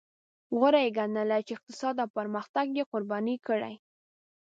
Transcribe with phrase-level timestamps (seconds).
[0.57, 3.75] غوره یې ګڼله چې اقتصاد او پرمختګ یې قرباني کړي.